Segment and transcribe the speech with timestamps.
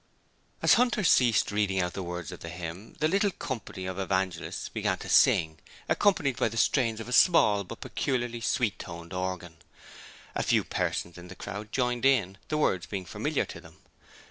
[0.63, 4.67] As Hunter ceased reading out the words of the hymn, the little company of evangelists
[4.67, 9.57] began to sing, accompanied by the strains of a small but peculiarly sweet toned organ.
[10.33, 13.77] A few persons in the crowd joined in, the words being familiar to them.